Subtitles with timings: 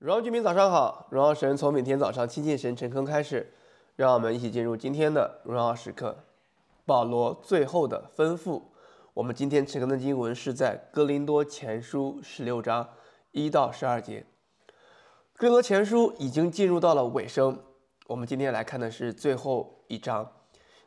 [0.00, 3.52] 荣耀居民早上好，荣耀神从每天早上亲近神晨更开始，
[3.96, 6.24] 让我们一起进入今天的荣耀时刻。
[6.86, 8.62] 保罗最后的吩咐，
[9.12, 12.88] 我们今天晨更的经文是在哥林多前书十六章
[13.32, 14.24] 一到十二节。
[15.36, 17.58] 哥林多前书已经进入到了尾声，
[18.06, 20.26] 我们今天来看的是最后一章。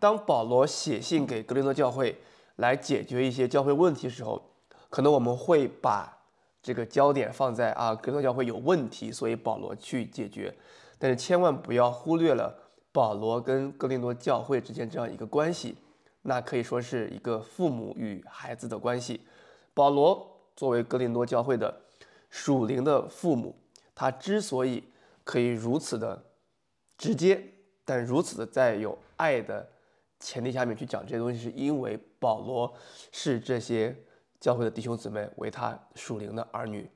[0.00, 2.20] 当保罗写信给哥林多教会
[2.56, 4.50] 来解决一些教会问题的时候，
[4.90, 6.14] 可能我们会把。
[6.66, 10.52] 这个焦点放在啊，哥林多教会有问题，所以保罗去解决。
[10.98, 12.52] 但是千万不要忽略了
[12.90, 15.76] 保罗跟哥林多教会之间这样一个关系，
[16.22, 19.20] 那可以说是一个父母与孩子的关系。
[19.74, 21.72] 保罗作为哥林多教会的
[22.30, 23.54] 属灵的父母，
[23.94, 24.82] 他之所以
[25.22, 26.20] 可以如此的
[26.98, 27.40] 直接，
[27.84, 29.64] 但如此的在有爱的
[30.18, 32.74] 前提下面去讲这些东西，是因为保罗
[33.12, 33.96] 是这些。
[34.40, 36.90] 教会的弟兄姊妹为他属灵的儿女。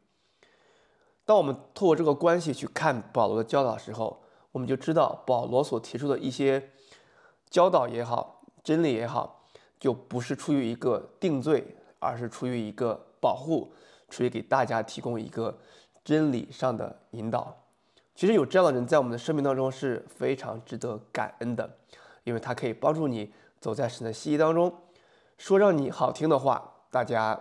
[1.25, 6.71] 当我们透过这个关系去看保罗的教导的时候，我们就知道保罗所提出的一些
[7.49, 9.47] 教导也好，真理也好，
[9.79, 13.73] 就不是出于一个定罪，而是出于一个保护，
[14.09, 15.57] 出于给大家提供一个
[16.05, 17.57] 真理上的引导。
[18.17, 21.79] 其实有这样的人在我们的生命当中是非常值得感恩的，
[22.25, 24.75] 因为他可以帮助你走在神的心意当中，
[25.39, 26.75] 说让你好听的话。
[26.91, 27.39] 大家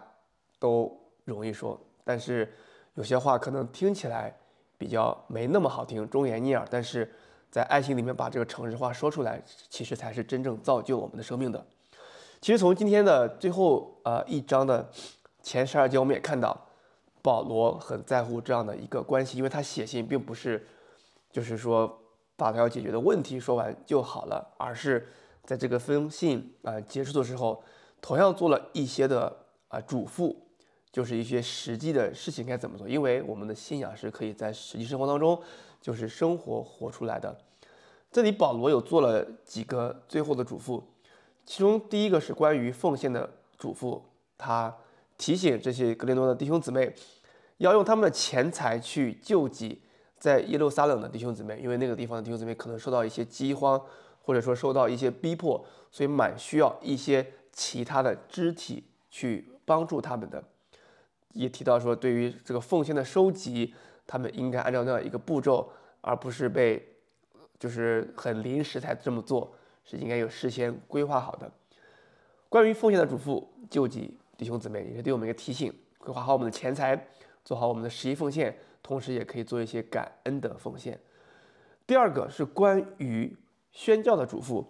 [0.59, 2.53] 都容易说，但是
[2.94, 4.36] 有些话可能听起来
[4.78, 6.64] 比较没那么好听，忠言逆耳。
[6.69, 7.11] 但是
[7.50, 11.66] 在爱情里面把这个诚实话说出来，其实才是真正造就我们的生命的。
[12.39, 14.88] 其实从今天的最后呃一章的
[15.42, 16.55] 前十二节，我们也看到
[17.23, 20.67] 保罗很在乎这样的一个关系，因为他写信并不是
[21.31, 22.00] 就是说
[22.36, 25.08] 把他要解决的问题说完就好了，而是
[25.44, 27.64] 在这个封信啊、呃、结束的时候。
[28.02, 29.36] 同样做了一些的
[29.67, 30.36] 啊嘱咐，
[30.92, 35.39] 就是一些实际的事情该怎么做，因为我们的信仰是可以在实际生活当中
[35.81, 37.38] 就是生活活出来的。
[38.11, 40.81] 这里保罗有做了几个最后的嘱咐，
[41.45, 44.02] 其中第一个是关于奉献的嘱咐，
[44.38, 44.76] 他
[45.17, 46.92] 提醒这些哥林多的弟兄姊妹
[47.58, 49.82] 要用他们的钱财去救济
[50.17, 53.80] 在耶路撒冷的弟兄姊妹，因为那个地方的弟兄姊妹可能受到一些饥荒，
[54.23, 57.33] 或者说受到一些逼迫，所以蛮需要一些。
[57.59, 60.42] 其他的肢体去帮助他们的，
[61.33, 63.75] 也提到说，对于这个奉献的收集，
[64.08, 66.95] 他们应该按照那样一个步骤，而不是被
[67.59, 69.53] 就是很临时才这么做，
[69.83, 71.52] 是应该有事先规划好的。
[72.47, 77.08] 关于奉献的嘱咐，救济弟兄姊妹也是对我们一个提醒，规划好我们的钱财，
[77.43, 80.97] 做好我们的十一奉献，同时也可以做一些感恩的奉献。
[81.86, 83.36] 第二个是关于
[83.73, 84.65] 宣教的嘱咐。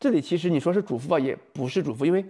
[0.00, 2.24] 这里其实你说是嘱咐吧，也不是嘱咐，因为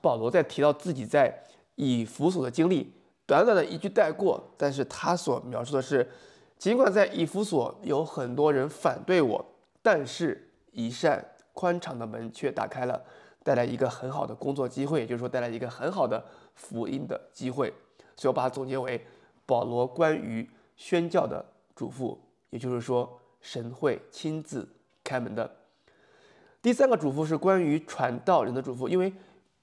[0.00, 1.32] 保罗在提到自己在
[1.76, 2.92] 以弗所的经历，
[3.26, 6.08] 短短的一句带过，但是他所描述的是，
[6.58, 9.44] 尽管在以弗所有很多人反对我，
[9.80, 13.00] 但是一扇宽敞的门却打开了，
[13.44, 16.24] 带来一个很好的工作机会，也就是说带来一个很好的
[16.54, 17.72] 福音的机会，
[18.16, 19.00] 所以我把它总结为
[19.46, 21.44] 保罗关于宣教的
[21.76, 22.18] 嘱咐，
[22.50, 24.68] 也就是说神会亲自
[25.04, 25.48] 开门的。
[26.62, 29.12] 第三个嘱咐是关于传道人的嘱咐，因为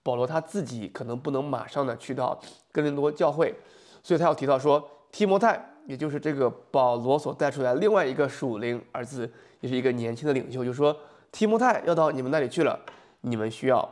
[0.04, 2.38] 保罗他自己可能不能马上的去到
[2.74, 3.56] 哥林多教会，
[4.04, 10.96] 所以他要提到说提摩太，也就是这个保罗所带出来另外一个属灵儿子，也是一个年轻的领袖，就说
[11.32, 12.78] 提摩太要到你们那里去了，
[13.22, 13.90] 你们需要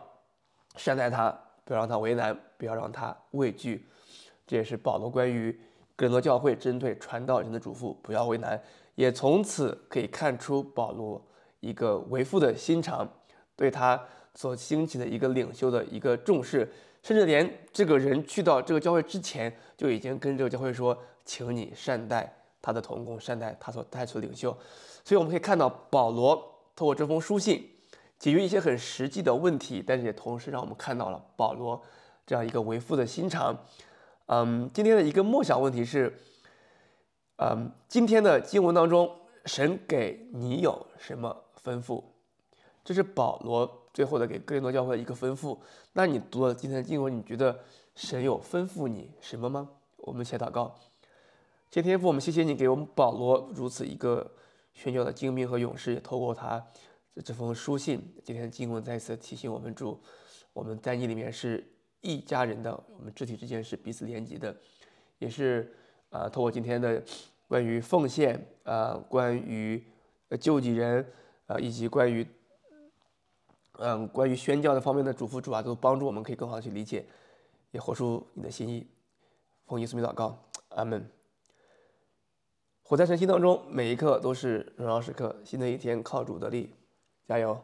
[0.76, 1.30] 善待他，
[1.64, 3.88] 不要让他为难，不要让他畏惧。
[4.46, 5.58] 这也是保罗关于
[5.96, 8.62] 哥林多教会针对传道人的嘱咐，不要为难。
[8.96, 11.22] 也从此可以看出保罗。
[11.60, 13.08] 一个为父的心肠，
[13.56, 14.02] 对他
[14.34, 22.32] 所兴起的一个领袖的一个重视，甚至连这个人去到这个教会之前，就已经跟这个教会说，请你善待
[22.62, 24.56] 他的同工，善待他所带出的领袖。
[25.04, 26.36] 所以我们可以看到，保罗
[26.76, 27.68] 透过这封书信，
[28.20, 31.82] 解决一些很实际的问题，但是也同时让我们看到了保罗
[32.26, 33.58] 这样一个为父的心肠。
[34.28, 36.14] 嗯，今天的一个默想问题是，
[37.38, 39.10] 嗯，今天的经文当中，
[39.48, 42.04] 神给你有什么吩咐，
[42.84, 45.58] 这是保罗最后的给哥林多教会一个吩咐。
[45.94, 47.58] 那你读了今天的经文，你觉得
[47.96, 49.70] 神有吩咐你什么吗？
[49.96, 50.78] 我们一起祷告。
[51.72, 54.32] 谢天父，我们谢谢你给我们保罗如此一个
[54.74, 56.66] 宣教的精兵和勇士，也透过他
[57.16, 60.00] 这这封书信，今天的经文再次提醒我们主，
[60.54, 61.66] 我们在你里面是
[62.02, 64.56] 一家人的，我们肢体之间是彼此连接的，
[65.20, 65.74] 也是
[66.10, 67.04] 啊、呃，透过今天的
[67.48, 69.84] 关于奉献啊、呃，关于
[70.40, 71.06] 救济人。
[71.48, 72.28] 啊，以及关于，
[73.80, 77.06] 嗯，关于宣教的方面的嘱咐主啊，都帮助我们可以更好的去理解，
[77.72, 78.86] 也活出你的心意。
[79.66, 80.38] 奉耶稣名祷告，
[80.76, 81.10] 阿门。
[82.84, 85.34] 活在神心当中，每一刻都是荣耀时刻。
[85.46, 86.76] 新的一天靠主得力，
[87.26, 87.58] 加油！